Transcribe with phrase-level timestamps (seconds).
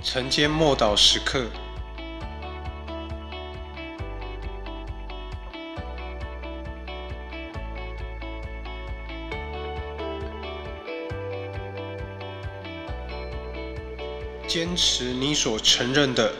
[0.00, 1.44] 晨间默祷时刻，
[14.46, 16.32] 坚持你所承认的。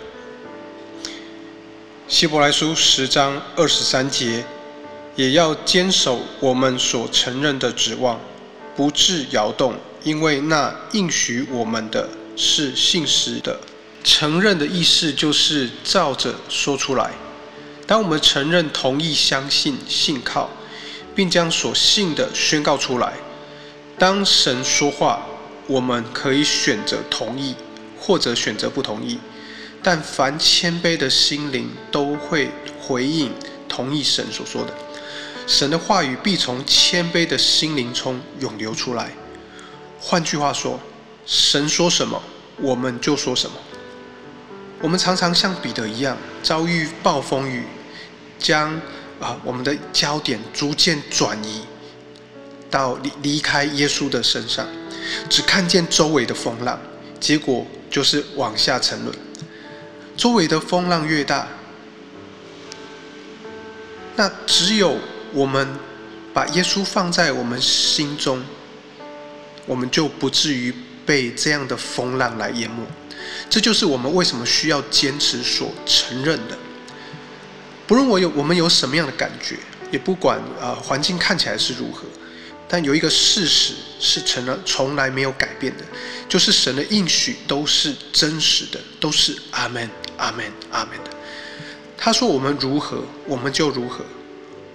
[2.06, 4.44] 希伯来书十章二十三节，
[5.14, 8.18] 也要坚守我们所承认的指望，
[8.74, 12.08] 不致摇动，因为那应许我们的。
[12.40, 13.58] 是信实的，
[14.04, 17.10] 承认的意思就是照着说出来。
[17.84, 20.48] 当我们承认、同意、相信、信靠，
[21.16, 23.14] 并将所信的宣告出来。
[23.98, 25.26] 当神说话，
[25.66, 27.56] 我们可以选择同意，
[27.98, 29.18] 或者选择不同意。
[29.82, 33.32] 但凡谦卑的心灵都会回应、
[33.68, 34.72] 同意神所说的。
[35.48, 39.10] 神的话语必从谦卑的心灵中涌流出来。
[39.98, 40.78] 换句话说。
[41.28, 42.22] 神说什么，
[42.56, 43.56] 我们就说什么。
[44.80, 47.64] 我们常常像彼得一样，遭遇暴风雨，
[48.38, 48.72] 将
[49.20, 51.66] 啊我们的焦点逐渐转移
[52.70, 54.66] 到离离开耶稣的身上，
[55.28, 56.80] 只看见周围的风浪，
[57.20, 59.14] 结果就是往下沉沦。
[60.16, 61.46] 周围的风浪越大，
[64.16, 64.96] 那只有
[65.34, 65.68] 我们
[66.32, 68.42] 把耶稣放在我们心中，
[69.66, 70.74] 我们就不至于。
[71.08, 72.82] 被这样的风浪来淹没，
[73.48, 76.58] 这就是我们为什么需要坚持所承认的。
[77.86, 79.56] 不论我有我们有什么样的感觉，
[79.90, 82.02] 也不管啊环境看起来是如何，
[82.68, 85.84] 但有一个事实是成了从来没有改变的，
[86.28, 91.10] 就是神的应许都是真实的，都是阿门阿门阿门的。
[91.96, 94.04] 他说我们如何，我们就如何，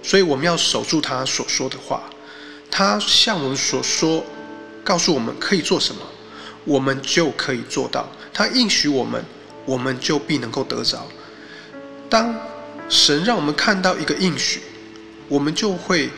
[0.02, 2.02] 所以我们要守住他所说的话。
[2.68, 4.26] 他向我们所说，
[4.82, 6.02] 告诉我们可以做什么。
[6.64, 9.22] 我们就可以做到，他应许我们，
[9.66, 11.06] 我们就必能够得着。
[12.08, 12.34] 当
[12.88, 14.60] 神让我们看到一个应许，
[15.28, 16.08] 我们就会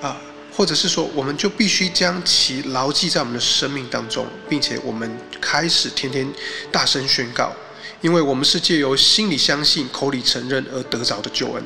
[0.00, 0.16] 啊，
[0.54, 5.10] 或者是说，我们就必须将其牢记在我们的生命当中，并且我们
[5.40, 6.26] 开始天天
[6.72, 7.52] 大声宣告，
[8.00, 11.62] 因为我们是借由心里相信、口里承认而得着的救恩，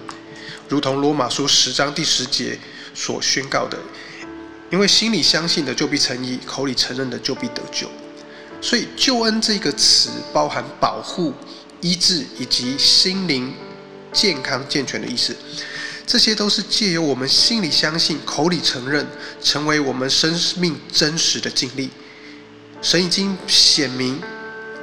[0.68, 2.58] 如同罗马书十章第十节
[2.94, 3.78] 所宣告的，
[4.70, 7.88] 因为心里相信的就必成义，口里承认的就必得救。
[8.60, 11.32] 所以，救恩这个词包含保护、
[11.80, 13.54] 医治以及心灵
[14.12, 15.34] 健康健全的意思。
[16.06, 19.06] 这些都是借由我们心里相信、口里承认，
[19.40, 21.88] 成为我们生命真实的经历。
[22.82, 24.20] 神已经显明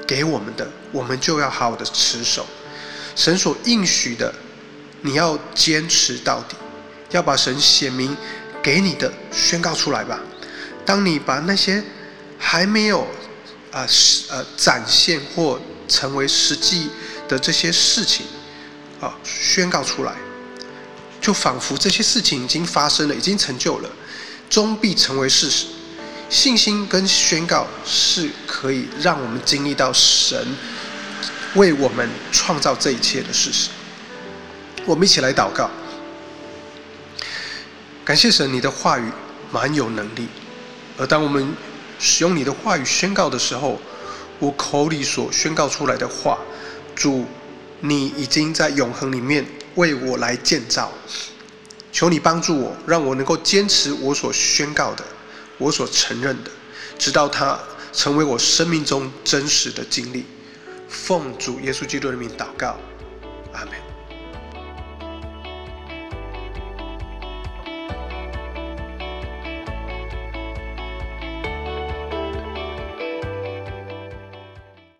[0.08, 2.46] 给我们的，我们就要好好的持守。
[3.16, 4.34] 神所应许的，
[5.02, 6.56] 你要坚持到底，
[7.12, 8.16] 要把神显明
[8.64, 10.20] 给你的宣告出来吧。
[10.86, 11.84] 当你把那些
[12.40, 13.06] 还没有
[13.78, 13.86] 啊，
[14.30, 16.90] 呃，展现或成为实际
[17.28, 18.26] 的这些事情，
[19.00, 20.16] 啊，宣告出来，
[21.22, 23.90] 就仿佛这些事情已经发生了，已经成就了，
[24.50, 25.68] 终必成为事实。
[26.28, 30.48] 信心跟宣告是可以让我们经历到神
[31.54, 33.70] 为我们创造这一切的事实。
[34.88, 35.70] 我们一起来祷告，
[38.04, 39.12] 感谢神，你的话语
[39.52, 40.28] 蛮有能力，
[40.98, 41.54] 而当我们。
[42.00, 43.80] 使用你的话语宣告的时候，
[44.40, 46.38] 我口里所宣告出来的话，
[46.96, 47.26] 主，
[47.82, 50.92] 你已经在永恒里面为我来建造。
[51.92, 55.04] 求你帮助我，让我能够坚持我所宣告的，
[55.58, 56.52] 我所承认的，
[57.00, 57.58] 直到它
[57.92, 60.26] 成为我生命中真实的经历。
[60.88, 62.78] 奉主耶稣基督的名祷告，
[63.54, 63.97] 阿门。